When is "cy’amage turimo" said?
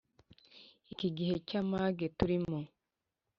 1.47-2.57